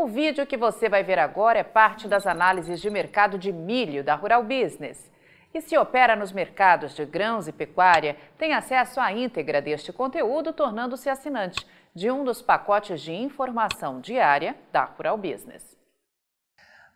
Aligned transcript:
O 0.00 0.06
vídeo 0.06 0.46
que 0.46 0.56
você 0.56 0.88
vai 0.88 1.02
ver 1.02 1.18
agora 1.18 1.58
é 1.58 1.64
parte 1.64 2.06
das 2.06 2.24
análises 2.24 2.80
de 2.80 2.88
mercado 2.88 3.36
de 3.36 3.50
milho 3.50 4.04
da 4.04 4.14
Rural 4.14 4.44
Business. 4.44 5.10
E 5.52 5.60
se 5.60 5.76
opera 5.76 6.14
nos 6.14 6.30
mercados 6.30 6.94
de 6.94 7.04
grãos 7.04 7.48
e 7.48 7.52
pecuária, 7.52 8.16
tem 8.38 8.54
acesso 8.54 9.00
à 9.00 9.12
íntegra 9.12 9.60
deste 9.60 9.92
conteúdo, 9.92 10.52
tornando-se 10.52 11.10
assinante 11.10 11.66
de 11.92 12.12
um 12.12 12.22
dos 12.22 12.40
pacotes 12.40 13.00
de 13.00 13.12
informação 13.12 14.00
diária 14.00 14.54
da 14.70 14.84
Rural 14.84 15.18
Business. 15.18 15.76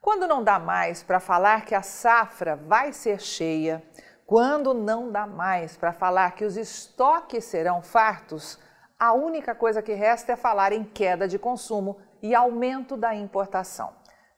Quando 0.00 0.28
não 0.28 0.44
dá 0.44 0.60
mais 0.60 1.02
para 1.02 1.18
falar 1.18 1.64
que 1.64 1.74
a 1.74 1.82
safra 1.82 2.54
vai 2.54 2.92
ser 2.92 3.20
cheia, 3.20 3.82
quando 4.24 4.72
não 4.72 5.10
dá 5.10 5.26
mais 5.26 5.76
para 5.76 5.92
falar 5.92 6.36
que 6.36 6.44
os 6.44 6.56
estoques 6.56 7.46
serão 7.46 7.82
fartos, 7.82 8.60
a 8.96 9.12
única 9.12 9.56
coisa 9.56 9.82
que 9.82 9.92
resta 9.92 10.34
é 10.34 10.36
falar 10.36 10.72
em 10.72 10.84
queda 10.84 11.26
de 11.26 11.36
consumo 11.36 11.98
e 12.22 12.34
aumento 12.34 12.96
da 12.96 13.14
importação. 13.14 13.90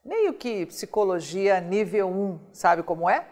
Meio 0.03 0.33
que 0.33 0.65
psicologia 0.65 1.59
nível 1.61 2.09
1, 2.09 2.39
sabe 2.51 2.83
como 2.83 3.09
é? 3.09 3.27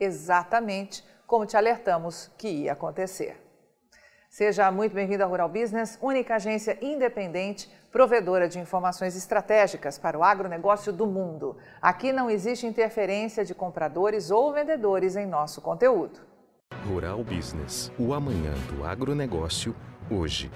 Exatamente 0.00 1.04
como 1.26 1.44
te 1.44 1.56
alertamos 1.56 2.30
que 2.38 2.48
ia 2.48 2.72
acontecer. 2.72 3.44
Seja 4.30 4.70
muito 4.70 4.94
bem-vindo 4.94 5.24
ao 5.24 5.30
Rural 5.30 5.48
Business, 5.48 5.98
única 6.02 6.36
agência 6.36 6.78
independente, 6.82 7.70
provedora 7.90 8.46
de 8.48 8.58
informações 8.58 9.16
estratégicas 9.16 9.98
para 9.98 10.18
o 10.18 10.22
agronegócio 10.22 10.92
do 10.92 11.06
mundo. 11.06 11.56
Aqui 11.80 12.12
não 12.12 12.30
existe 12.30 12.66
interferência 12.66 13.44
de 13.44 13.54
compradores 13.54 14.30
ou 14.30 14.52
vendedores 14.52 15.16
em 15.16 15.26
nosso 15.26 15.62
conteúdo. 15.62 16.20
Rural 16.86 17.24
Business, 17.24 17.90
o 17.98 18.12
amanhã 18.12 18.52
do 18.70 18.84
agronegócio, 18.84 19.74
hoje. 20.10 20.50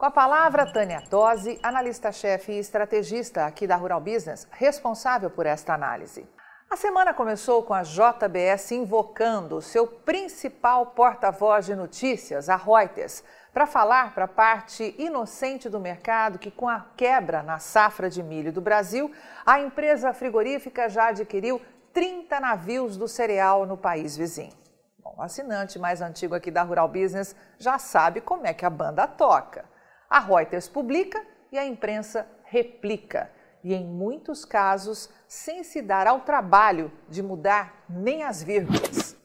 Com 0.00 0.06
a 0.06 0.10
palavra, 0.10 0.64
Tânia 0.64 1.02
Tosi, 1.02 1.60
analista-chefe 1.62 2.52
e 2.52 2.58
estrategista 2.58 3.44
aqui 3.44 3.66
da 3.66 3.76
Rural 3.76 4.00
Business, 4.00 4.48
responsável 4.50 5.28
por 5.28 5.44
esta 5.44 5.74
análise. 5.74 6.26
A 6.70 6.76
semana 6.78 7.12
começou 7.12 7.62
com 7.62 7.74
a 7.74 7.82
JBS 7.82 8.70
invocando 8.70 9.60
seu 9.60 9.86
principal 9.86 10.86
porta-voz 10.86 11.66
de 11.66 11.76
notícias, 11.76 12.48
a 12.48 12.56
Reuters, 12.56 13.22
para 13.52 13.66
falar 13.66 14.14
para 14.14 14.24
a 14.24 14.26
parte 14.26 14.94
inocente 14.96 15.68
do 15.68 15.78
mercado 15.78 16.38
que, 16.38 16.50
com 16.50 16.66
a 16.66 16.86
quebra 16.96 17.42
na 17.42 17.58
safra 17.58 18.08
de 18.08 18.22
milho 18.22 18.54
do 18.54 18.62
Brasil, 18.62 19.12
a 19.44 19.60
empresa 19.60 20.14
frigorífica 20.14 20.88
já 20.88 21.08
adquiriu 21.08 21.60
30 21.92 22.40
navios 22.40 22.96
do 22.96 23.06
cereal 23.06 23.66
no 23.66 23.76
país 23.76 24.16
vizinho. 24.16 24.54
Bom, 24.98 25.16
o 25.18 25.22
assinante 25.22 25.78
mais 25.78 26.00
antigo 26.00 26.34
aqui 26.34 26.50
da 26.50 26.62
Rural 26.62 26.88
Business 26.88 27.36
já 27.58 27.78
sabe 27.78 28.22
como 28.22 28.46
é 28.46 28.54
que 28.54 28.64
a 28.64 28.70
banda 28.70 29.06
toca. 29.06 29.68
A 30.10 30.18
Reuters 30.18 30.68
publica 30.68 31.24
e 31.52 31.58
a 31.58 31.64
imprensa 31.64 32.28
replica. 32.42 33.30
E 33.62 33.72
em 33.72 33.86
muitos 33.86 34.44
casos, 34.44 35.08
sem 35.28 35.62
se 35.62 35.80
dar 35.80 36.08
ao 36.08 36.22
trabalho 36.22 36.90
de 37.08 37.22
mudar 37.22 37.84
nem 37.88 38.24
as 38.24 38.42
vírgulas. 38.42 39.16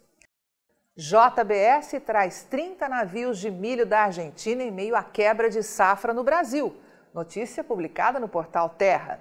JBS 0.95 2.01
traz 2.05 2.43
30 2.43 2.87
navios 2.87 3.39
de 3.39 3.49
milho 3.49 3.85
da 3.85 4.01
Argentina 4.01 4.61
em 4.61 4.71
meio 4.71 4.95
à 4.95 5.03
quebra 5.03 5.49
de 5.49 5.63
safra 5.63 6.13
no 6.13 6.23
Brasil. 6.23 6.77
Notícia 7.13 7.63
publicada 7.63 8.19
no 8.19 8.29
portal 8.29 8.69
Terra. 8.69 9.19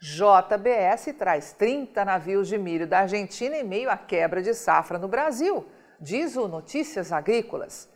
JBS 0.00 1.14
traz 1.16 1.52
30 1.52 2.04
navios 2.04 2.48
de 2.48 2.58
milho 2.58 2.86
da 2.88 3.00
Argentina 3.00 3.56
em 3.56 3.62
meio 3.62 3.88
à 3.88 3.96
quebra 3.96 4.42
de 4.42 4.52
safra 4.52 4.98
no 4.98 5.06
Brasil, 5.06 5.64
diz 6.00 6.36
o 6.36 6.48
Notícias 6.48 7.12
Agrícolas. 7.12 7.88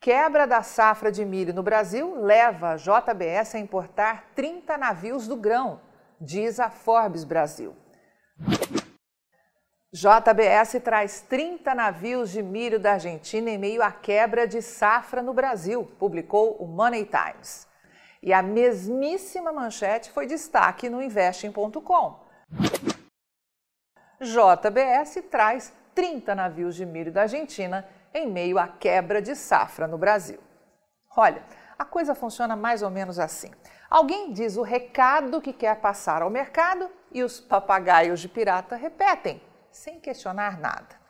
Quebra 0.00 0.46
da 0.46 0.62
safra 0.62 1.12
de 1.12 1.26
milho 1.26 1.52
no 1.52 1.62
Brasil 1.62 2.22
leva 2.22 2.70
a 2.70 2.76
JBS 2.76 3.54
a 3.54 3.58
importar 3.58 4.30
30 4.34 4.78
navios 4.78 5.28
do 5.28 5.36
grão, 5.36 5.78
diz 6.18 6.58
a 6.58 6.70
Forbes 6.70 7.22
Brasil. 7.22 7.76
JBS 9.92 10.80
traz 10.82 11.20
30 11.20 11.74
navios 11.74 12.30
de 12.30 12.42
milho 12.42 12.80
da 12.80 12.92
Argentina 12.92 13.50
em 13.50 13.58
meio 13.58 13.82
à 13.82 13.92
quebra 13.92 14.48
de 14.48 14.62
safra 14.62 15.20
no 15.20 15.34
Brasil, 15.34 15.84
publicou 15.98 16.54
o 16.54 16.66
Money 16.66 17.04
Times. 17.04 17.68
E 18.22 18.32
a 18.32 18.40
mesmíssima 18.40 19.52
manchete 19.52 20.10
foi 20.12 20.26
destaque 20.26 20.88
no 20.88 21.02
investing.com. 21.02 22.20
JBS 24.18 25.24
traz 25.30 25.74
30 25.94 26.34
navios 26.34 26.74
de 26.74 26.86
milho 26.86 27.12
da 27.12 27.22
Argentina 27.22 27.86
em 28.12 28.30
meio 28.30 28.58
à 28.58 28.68
quebra 28.68 29.20
de 29.22 29.34
safra 29.34 29.86
no 29.86 29.98
Brasil. 29.98 30.40
Olha, 31.16 31.42
a 31.78 31.84
coisa 31.84 32.14
funciona 32.14 32.56
mais 32.56 32.82
ou 32.82 32.90
menos 32.90 33.18
assim. 33.18 33.50
Alguém 33.88 34.32
diz 34.32 34.56
o 34.56 34.62
recado 34.62 35.40
que 35.40 35.52
quer 35.52 35.80
passar 35.80 36.22
ao 36.22 36.30
mercado 36.30 36.88
e 37.10 37.22
os 37.22 37.40
papagaios 37.40 38.20
de 38.20 38.28
pirata 38.28 38.76
repetem, 38.76 39.42
sem 39.70 39.98
questionar 39.98 40.58
nada. 40.58 41.00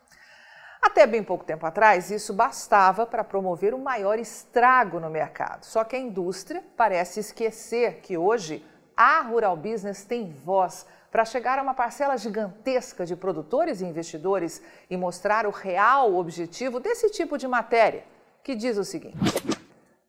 Até 0.83 1.06
bem 1.06 1.22
pouco 1.22 1.44
tempo 1.44 1.66
atrás, 1.66 2.10
isso 2.10 2.33
bastava 2.33 3.06
para 3.06 3.22
promover 3.22 3.75
um 3.75 3.83
maior 3.83 4.19
estrago 4.19 4.99
no 4.99 5.10
mercado. 5.10 5.65
Só 5.65 5.84
que 5.84 5.94
a 5.94 5.99
indústria 5.99 6.65
parece 6.75 7.21
esquecer 7.21 8.00
que 8.00 8.16
hoje 8.16 8.65
a 8.97 9.21
Rural 9.21 9.56
Business 9.56 10.05
tem 10.05 10.33
voz 10.33 10.87
para 11.10 11.25
chegar 11.25 11.59
a 11.59 11.62
uma 11.62 11.75
parcela 11.75 12.16
gigantesca 12.16 13.04
de 13.04 13.16
produtores 13.16 13.81
e 13.81 13.84
investidores 13.84 14.62
e 14.88 14.97
mostrar 14.97 15.47
o 15.47 15.50
real 15.50 16.15
objetivo 16.15 16.78
desse 16.78 17.10
tipo 17.10 17.37
de 17.37 17.48
matéria, 17.48 18.04
que 18.43 18.54
diz 18.54 18.76
o 18.78 18.84
seguinte: 18.84 19.19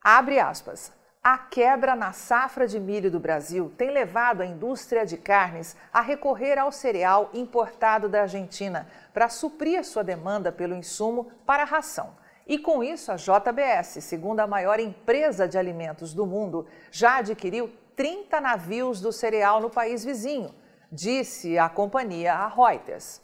abre 0.03 0.39
aspas. 0.39 0.91
A 1.23 1.37
quebra 1.37 1.95
na 1.95 2.13
safra 2.13 2.65
de 2.65 2.79
milho 2.79 3.11
do 3.11 3.19
Brasil 3.19 3.71
tem 3.77 3.91
levado 3.91 4.41
a 4.41 4.45
indústria 4.45 5.05
de 5.05 5.17
carnes 5.17 5.77
a 5.93 6.01
recorrer 6.01 6.57
ao 6.57 6.71
cereal 6.71 7.29
importado 7.31 8.09
da 8.09 8.23
Argentina 8.23 8.87
para 9.13 9.29
suprir 9.29 9.85
sua 9.85 10.03
demanda 10.03 10.51
pelo 10.51 10.73
insumo 10.73 11.31
para 11.45 11.61
a 11.61 11.65
ração. 11.67 12.15
E 12.47 12.57
com 12.57 12.83
isso, 12.83 13.11
a 13.11 13.17
JBS, 13.17 14.03
segundo 14.03 14.39
a 14.39 14.47
maior 14.47 14.79
empresa 14.79 15.47
de 15.47 15.59
alimentos 15.59 16.11
do 16.11 16.25
mundo, 16.25 16.65
já 16.89 17.17
adquiriu 17.17 17.71
30 17.95 18.41
navios 18.41 18.99
do 18.99 19.11
cereal 19.11 19.61
no 19.61 19.69
país 19.69 20.03
vizinho, 20.03 20.51
disse 20.91 21.57
a 21.57 21.69
companhia 21.69 22.33
a 22.33 22.47
Reuters. 22.47 23.21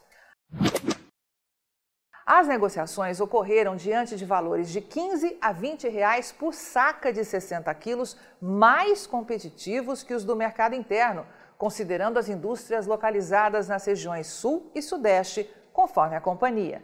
As 2.25 2.47
negociações 2.47 3.21
ocorreram 3.21 3.75
diante 3.75 4.17
de 4.17 4.25
valores 4.25 4.69
de 4.69 4.81
15 4.81 5.37
a 5.41 5.51
20 5.51 5.87
reais 5.87 6.31
por 6.31 6.53
saca 6.53 7.11
de 7.11 7.23
60 7.23 7.73
quilos, 7.75 8.17
mais 8.41 9.07
competitivos 9.07 10.03
que 10.03 10.13
os 10.13 10.25
do 10.25 10.35
mercado 10.35 10.75
interno, 10.75 11.25
considerando 11.57 12.19
as 12.19 12.27
indústrias 12.27 12.85
localizadas 12.85 13.67
nas 13.67 13.85
regiões 13.85 14.27
Sul 14.27 14.69
e 14.75 14.81
Sudeste, 14.81 15.49
conforme 15.71 16.15
a 16.15 16.21
companhia. 16.21 16.83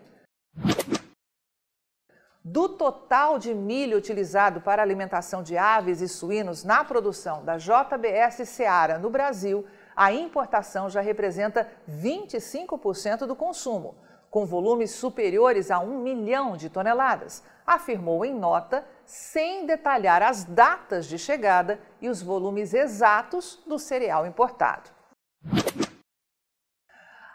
Do 2.46 2.70
total 2.70 3.38
de 3.38 3.54
milho 3.54 3.98
utilizado 3.98 4.62
para 4.62 4.82
alimentação 4.82 5.44
de 5.44 5.58
aves 5.58 6.02
e 6.02 6.08
suínos 6.08 6.64
na 6.64 6.84
produção 6.84 7.44
da 7.44 7.58
JBS 7.58 8.48
Seara 8.48 8.98
no 8.98 9.10
Brasil, 9.10 9.66
a 9.96 10.12
importação 10.12 10.90
já 10.90 11.02
representa 11.02 11.70
25% 11.90 13.26
do 13.26 13.36
consumo, 13.36 13.96
com 14.30 14.46
volumes 14.46 14.92
superiores 14.92 15.70
a 15.70 15.80
1 15.80 16.00
milhão 16.00 16.58
de 16.58 16.70
toneladas, 16.70 17.44
afirmou 17.66 18.26
em 18.26 18.34
nota, 18.34 18.84
sem 19.06 19.66
detalhar 19.66 20.24
as 20.24 20.44
datas 20.44 21.06
de 21.06 21.20
chegada 21.20 21.80
e 22.02 22.10
os 22.10 22.22
volumes 22.22 22.74
exatos 22.74 23.62
do 23.68 23.78
cereal 23.78 24.26
importado. 24.26 24.90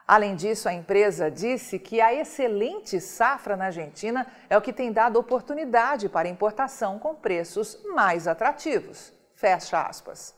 Além 0.09 0.35
disso, 0.35 0.71
a 0.71 0.73
empresa 0.73 1.31
disse 1.31 1.79
que 1.79 2.01
a 2.01 2.15
excelente 2.15 2.99
safra 2.99 3.59
na 3.59 3.67
Argentina 3.67 4.27
é 4.49 4.57
o 4.57 4.63
que 4.63 4.73
tem 4.73 4.91
dado 4.91 5.19
oportunidade 5.19 6.09
para 6.09 6.31
importação 6.31 6.99
com 6.99 7.15
preços 7.15 7.79
mais 7.95 8.27
atrativos. 8.27 9.13
Fecha 9.35 9.83
aspas. 9.83 10.38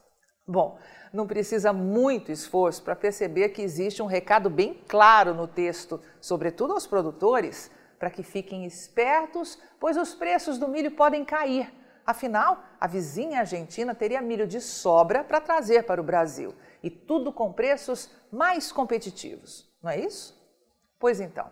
Bom, 0.51 0.79
não 1.13 1.29
precisa 1.29 1.73
muito 1.73 2.33
esforço 2.33 2.83
para 2.83 2.97
perceber 2.97 3.51
que 3.51 3.63
existe 3.63 4.03
um 4.03 4.07
recado 4.07 4.51
bem 4.51 4.83
claro 4.89 5.33
no 5.33 5.47
texto, 5.47 6.03
sobretudo 6.21 6.73
aos 6.73 6.89
produtores, 6.89 7.71
para 8.01 8.11
que 8.11 8.25
fiquem 8.25 8.65
espertos, 8.65 9.57
pois 9.79 9.97
os 9.97 10.13
preços 10.13 10.59
do 10.59 10.67
milho 10.67 10.91
podem 10.91 11.25
cair. 11.25 11.73
Afinal, 12.05 12.65
a 12.81 12.89
vizinha 12.89 13.39
Argentina 13.39 13.95
teria 13.95 14.21
milho 14.21 14.45
de 14.45 14.61
sobra 14.61 15.23
para 15.23 15.41
trazer 15.41 15.85
para 15.85 16.01
o 16.01 16.05
Brasil 16.05 16.53
e 16.83 16.91
tudo 16.91 17.33
com 17.33 17.53
preços 17.53 18.11
mais 18.33 18.73
competitivos, 18.73 19.73
não 19.81 19.93
é 19.93 20.01
isso? 20.01 20.37
Pois 20.99 21.21
então, 21.21 21.47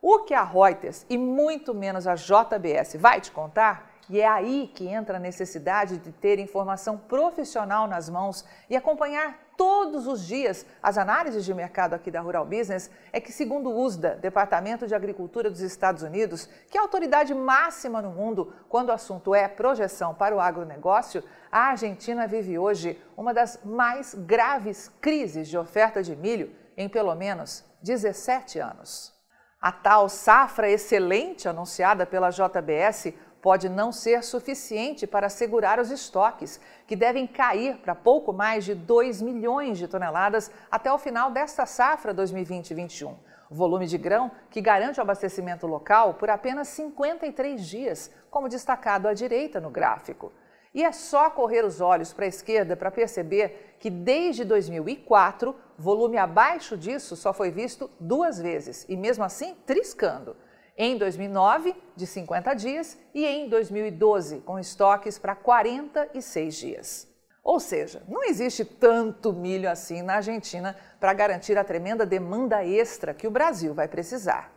o 0.00 0.20
que 0.20 0.32
a 0.32 0.42
Reuters 0.42 1.04
e 1.10 1.18
muito 1.18 1.74
menos 1.74 2.06
a 2.06 2.14
JBS 2.14 2.96
vai 2.96 3.20
te 3.20 3.30
contar 3.30 3.99
E 4.08 4.20
é 4.20 4.26
aí 4.26 4.70
que 4.74 4.88
entra 4.88 5.16
a 5.16 5.20
necessidade 5.20 5.98
de 5.98 6.10
ter 6.10 6.38
informação 6.38 6.96
profissional 6.96 7.86
nas 7.86 8.08
mãos 8.08 8.44
e 8.68 8.76
acompanhar 8.76 9.38
todos 9.56 10.06
os 10.06 10.26
dias 10.26 10.64
as 10.82 10.96
análises 10.96 11.44
de 11.44 11.52
mercado 11.52 11.92
aqui 11.92 12.10
da 12.10 12.20
Rural 12.20 12.46
Business. 12.46 12.90
É 13.12 13.20
que, 13.20 13.30
segundo 13.30 13.70
o 13.70 13.84
USDA, 13.84 14.16
Departamento 14.16 14.86
de 14.86 14.94
Agricultura 14.94 15.50
dos 15.50 15.60
Estados 15.60 16.02
Unidos, 16.02 16.48
que 16.70 16.78
é 16.78 16.80
a 16.80 16.84
autoridade 16.84 17.34
máxima 17.34 18.00
no 18.00 18.10
mundo 18.10 18.54
quando 18.68 18.88
o 18.88 18.92
assunto 18.92 19.34
é 19.34 19.46
projeção 19.46 20.14
para 20.14 20.34
o 20.34 20.40
agronegócio, 20.40 21.22
a 21.52 21.66
Argentina 21.66 22.26
vive 22.26 22.58
hoje 22.58 23.00
uma 23.16 23.34
das 23.34 23.60
mais 23.64 24.14
graves 24.14 24.90
crises 25.00 25.46
de 25.46 25.58
oferta 25.58 26.02
de 26.02 26.16
milho 26.16 26.50
em 26.76 26.88
pelo 26.88 27.14
menos 27.14 27.64
17 27.82 28.58
anos. 28.58 29.12
A 29.60 29.70
tal 29.70 30.08
safra 30.08 30.70
excelente 30.70 31.46
anunciada 31.46 32.06
pela 32.06 32.30
JBS 32.30 33.12
pode 33.40 33.68
não 33.68 33.90
ser 33.90 34.22
suficiente 34.22 35.06
para 35.06 35.28
segurar 35.28 35.78
os 35.78 35.90
estoques, 35.90 36.60
que 36.86 36.94
devem 36.94 37.26
cair 37.26 37.78
para 37.78 37.94
pouco 37.94 38.32
mais 38.32 38.64
de 38.64 38.74
2 38.74 39.22
milhões 39.22 39.78
de 39.78 39.88
toneladas 39.88 40.50
até 40.70 40.92
o 40.92 40.98
final 40.98 41.30
desta 41.30 41.64
safra 41.66 42.14
2020-21. 42.14 43.14
Volume 43.50 43.86
de 43.86 43.98
grão 43.98 44.30
que 44.48 44.60
garante 44.60 45.00
o 45.00 45.02
abastecimento 45.02 45.66
local 45.66 46.14
por 46.14 46.30
apenas 46.30 46.68
53 46.68 47.66
dias, 47.66 48.10
como 48.30 48.48
destacado 48.48 49.08
à 49.08 49.14
direita 49.14 49.60
no 49.60 49.70
gráfico. 49.70 50.32
E 50.72 50.84
é 50.84 50.92
só 50.92 51.28
correr 51.30 51.64
os 51.64 51.80
olhos 51.80 52.12
para 52.12 52.26
a 52.26 52.28
esquerda 52.28 52.76
para 52.76 52.92
perceber 52.92 53.74
que 53.80 53.90
desde 53.90 54.44
2004, 54.44 55.56
volume 55.76 56.16
abaixo 56.16 56.76
disso 56.76 57.16
só 57.16 57.32
foi 57.32 57.50
visto 57.50 57.90
duas 57.98 58.38
vezes 58.38 58.86
e 58.88 58.96
mesmo 58.96 59.24
assim 59.24 59.56
triscando. 59.66 60.36
Em 60.82 60.96
2009, 60.96 61.76
de 61.94 62.06
50 62.06 62.54
dias, 62.54 62.96
e 63.12 63.26
em 63.26 63.50
2012, 63.50 64.40
com 64.40 64.58
estoques 64.58 65.18
para 65.18 65.34
46 65.34 66.54
dias. 66.56 67.08
Ou 67.44 67.60
seja, 67.60 68.02
não 68.08 68.24
existe 68.24 68.64
tanto 68.64 69.30
milho 69.30 69.70
assim 69.70 70.00
na 70.00 70.14
Argentina 70.14 70.74
para 70.98 71.12
garantir 71.12 71.58
a 71.58 71.64
tremenda 71.64 72.06
demanda 72.06 72.64
extra 72.64 73.12
que 73.12 73.26
o 73.26 73.30
Brasil 73.30 73.74
vai 73.74 73.88
precisar. 73.88 74.50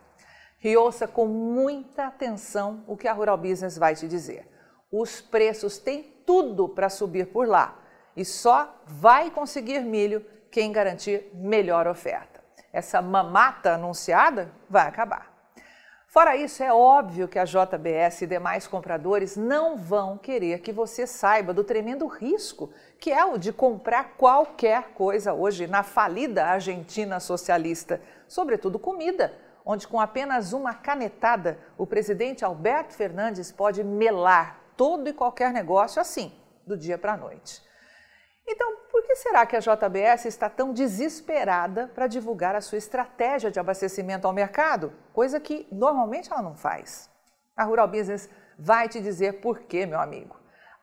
E 0.62 0.74
ouça 0.74 1.06
com 1.06 1.26
muita 1.26 2.06
atenção 2.06 2.82
o 2.86 2.96
que 2.96 3.06
a 3.06 3.12
Rural 3.12 3.36
Business 3.36 3.76
vai 3.76 3.94
te 3.94 4.08
dizer 4.08 4.48
os 4.96 5.20
preços 5.20 5.76
têm 5.76 6.04
tudo 6.24 6.68
para 6.68 6.88
subir 6.88 7.26
por 7.26 7.48
lá 7.48 7.76
e 8.16 8.24
só 8.24 8.80
vai 8.86 9.28
conseguir 9.28 9.80
milho 9.80 10.24
quem 10.52 10.70
garantir 10.70 11.28
melhor 11.34 11.88
oferta. 11.88 12.40
Essa 12.72 13.02
mamata 13.02 13.74
anunciada 13.74 14.52
vai 14.70 14.86
acabar. 14.86 15.33
Fora 16.14 16.36
isso, 16.36 16.62
é 16.62 16.72
óbvio 16.72 17.26
que 17.26 17.40
a 17.40 17.44
JBS 17.44 18.22
e 18.22 18.26
demais 18.28 18.68
compradores 18.68 19.36
não 19.36 19.76
vão 19.76 20.16
querer 20.16 20.60
que 20.60 20.70
você 20.70 21.08
saiba 21.08 21.52
do 21.52 21.64
tremendo 21.64 22.06
risco 22.06 22.70
que 23.00 23.10
é 23.10 23.24
o 23.24 23.36
de 23.36 23.52
comprar 23.52 24.14
qualquer 24.16 24.90
coisa 24.90 25.34
hoje 25.34 25.66
na 25.66 25.82
falida 25.82 26.46
Argentina 26.46 27.18
socialista, 27.18 28.00
sobretudo 28.28 28.78
comida, 28.78 29.34
onde 29.66 29.88
com 29.88 29.98
apenas 29.98 30.52
uma 30.52 30.72
canetada 30.72 31.58
o 31.76 31.84
presidente 31.84 32.44
Alberto 32.44 32.94
Fernandes 32.94 33.50
pode 33.50 33.82
melar 33.82 34.60
todo 34.76 35.08
e 35.08 35.12
qualquer 35.12 35.52
negócio 35.52 36.00
assim, 36.00 36.32
do 36.64 36.76
dia 36.76 36.96
para 36.96 37.14
a 37.14 37.16
noite. 37.16 37.60
Então, 38.46 38.76
por 38.90 39.02
que 39.02 39.16
será 39.16 39.46
que 39.46 39.56
a 39.56 39.60
JBS 39.60 40.26
está 40.26 40.50
tão 40.50 40.72
desesperada 40.72 41.90
para 41.94 42.06
divulgar 42.06 42.54
a 42.54 42.60
sua 42.60 42.78
estratégia 42.78 43.50
de 43.50 43.58
abastecimento 43.58 44.26
ao 44.26 44.32
mercado, 44.32 44.92
coisa 45.12 45.40
que 45.40 45.66
normalmente 45.72 46.30
ela 46.30 46.42
não 46.42 46.54
faz? 46.54 47.10
A 47.56 47.64
Rural 47.64 47.88
Business 47.88 48.28
vai 48.58 48.88
te 48.88 49.00
dizer 49.00 49.40
por 49.40 49.60
quê, 49.60 49.86
meu 49.86 49.98
amigo. 49.98 50.36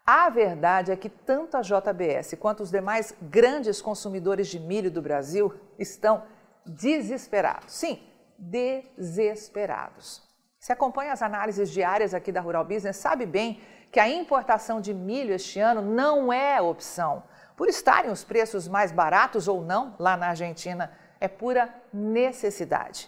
A 0.05 0.29
verdade 0.29 0.91
é 0.91 0.95
que 0.95 1.09
tanto 1.09 1.55
a 1.55 1.61
JBS 1.61 2.35
quanto 2.39 2.63
os 2.63 2.71
demais 2.71 3.15
grandes 3.21 3.81
consumidores 3.81 4.47
de 4.47 4.59
milho 4.59 4.89
do 4.89 5.01
Brasil 5.01 5.53
estão 5.77 6.23
desesperados. 6.65 7.73
Sim, 7.73 8.01
desesperados. 8.37 10.27
Se 10.59 10.73
acompanha 10.73 11.13
as 11.13 11.21
análises 11.21 11.69
diárias 11.69 12.13
aqui 12.13 12.31
da 12.31 12.41
Rural 12.41 12.65
Business, 12.65 12.97
sabe 12.97 13.25
bem 13.25 13.61
que 13.91 13.99
a 13.99 14.09
importação 14.09 14.81
de 14.81 14.93
milho 14.93 15.33
este 15.33 15.59
ano 15.59 15.81
não 15.81 16.31
é 16.31 16.61
opção. 16.61 17.23
Por 17.61 17.69
estarem 17.69 18.09
os 18.09 18.23
preços 18.23 18.67
mais 18.67 18.91
baratos 18.91 19.47
ou 19.47 19.61
não 19.61 19.93
lá 19.99 20.17
na 20.17 20.29
Argentina, 20.29 20.91
é 21.19 21.27
pura 21.27 21.71
necessidade. 21.93 23.07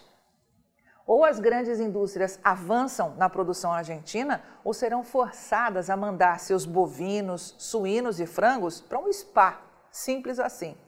Ou 1.04 1.24
as 1.24 1.40
grandes 1.40 1.80
indústrias 1.80 2.38
avançam 2.44 3.16
na 3.16 3.28
produção 3.28 3.72
argentina 3.72 4.44
ou 4.62 4.72
serão 4.72 5.02
forçadas 5.02 5.90
a 5.90 5.96
mandar 5.96 6.38
seus 6.38 6.64
bovinos, 6.64 7.56
suínos 7.58 8.20
e 8.20 8.26
frangos 8.26 8.80
para 8.80 9.00
um 9.00 9.12
spa. 9.12 9.60
Simples 9.90 10.38
assim. 10.38 10.78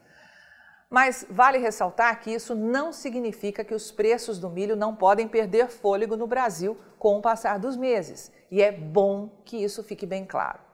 Mas 0.88 1.26
vale 1.28 1.58
ressaltar 1.58 2.20
que 2.20 2.32
isso 2.32 2.54
não 2.54 2.92
significa 2.92 3.64
que 3.64 3.74
os 3.74 3.90
preços 3.90 4.38
do 4.38 4.48
milho 4.48 4.76
não 4.76 4.94
podem 4.94 5.26
perder 5.26 5.70
fôlego 5.70 6.16
no 6.16 6.28
Brasil 6.28 6.78
com 7.00 7.18
o 7.18 7.20
passar 7.20 7.58
dos 7.58 7.76
meses. 7.76 8.30
E 8.48 8.62
é 8.62 8.70
bom 8.70 9.28
que 9.44 9.56
isso 9.56 9.82
fique 9.82 10.06
bem 10.06 10.24
claro. 10.24 10.65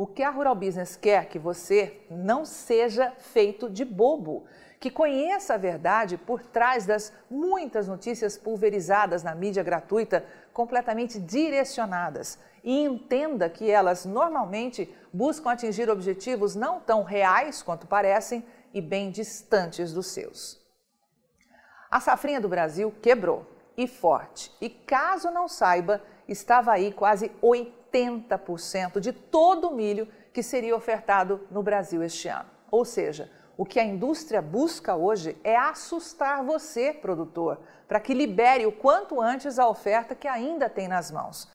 O 0.00 0.06
que 0.06 0.22
a 0.22 0.30
Rural 0.30 0.54
Business 0.54 0.96
quer 0.96 1.26
que 1.26 1.38
você 1.38 2.00
não 2.08 2.42
seja 2.46 3.10
feito 3.18 3.68
de 3.68 3.84
bobo, 3.84 4.46
que 4.80 4.90
conheça 4.90 5.52
a 5.52 5.58
verdade 5.58 6.16
por 6.16 6.40
trás 6.42 6.86
das 6.86 7.12
muitas 7.30 7.86
notícias 7.86 8.38
pulverizadas 8.38 9.22
na 9.22 9.34
mídia 9.34 9.62
gratuita, 9.62 10.24
completamente 10.54 11.20
direcionadas, 11.20 12.38
e 12.64 12.82
entenda 12.82 13.50
que 13.50 13.70
elas 13.70 14.06
normalmente 14.06 14.90
buscam 15.12 15.50
atingir 15.50 15.90
objetivos 15.90 16.54
não 16.56 16.80
tão 16.80 17.02
reais 17.02 17.62
quanto 17.62 17.86
parecem 17.86 18.42
e 18.72 18.80
bem 18.80 19.10
distantes 19.10 19.92
dos 19.92 20.06
seus. 20.06 20.58
A 21.90 22.00
safrinha 22.00 22.40
do 22.40 22.48
Brasil 22.48 22.90
quebrou 23.02 23.44
e 23.76 23.86
forte, 23.86 24.50
e 24.62 24.70
caso 24.70 25.30
não 25.30 25.46
saiba, 25.46 26.02
estava 26.26 26.72
aí 26.72 26.90
quase 26.90 27.30
80% 27.92 29.00
de 29.00 29.12
todo 29.12 29.68
o 29.68 29.74
milho 29.74 30.08
que 30.32 30.42
seria 30.42 30.76
ofertado 30.76 31.46
no 31.50 31.62
Brasil 31.62 32.02
este 32.02 32.28
ano. 32.28 32.48
Ou 32.70 32.84
seja, 32.84 33.30
o 33.56 33.64
que 33.64 33.78
a 33.78 33.84
indústria 33.84 34.40
busca 34.40 34.94
hoje 34.94 35.36
é 35.44 35.56
assustar 35.56 36.42
você, 36.42 36.92
produtor, 36.92 37.60
para 37.86 38.00
que 38.00 38.14
libere 38.14 38.64
o 38.64 38.72
quanto 38.72 39.20
antes 39.20 39.58
a 39.58 39.68
oferta 39.68 40.14
que 40.14 40.28
ainda 40.28 40.68
tem 40.68 40.88
nas 40.88 41.10
mãos. 41.10 41.48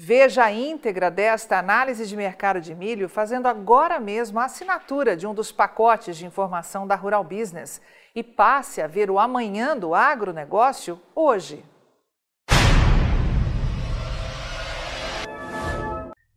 Veja 0.00 0.44
a 0.44 0.52
íntegra 0.52 1.10
desta 1.10 1.58
análise 1.58 2.06
de 2.06 2.16
mercado 2.16 2.60
de 2.60 2.72
milho 2.72 3.08
fazendo 3.08 3.48
agora 3.48 3.98
mesmo 3.98 4.38
a 4.38 4.44
assinatura 4.44 5.16
de 5.16 5.26
um 5.26 5.34
dos 5.34 5.50
pacotes 5.50 6.16
de 6.16 6.24
informação 6.24 6.86
da 6.86 6.94
Rural 6.94 7.24
Business 7.24 7.80
e 8.14 8.22
passe 8.22 8.80
a 8.80 8.86
ver 8.86 9.10
o 9.10 9.18
amanhã 9.18 9.76
do 9.76 9.96
agronegócio 9.96 11.00
hoje. 11.16 11.64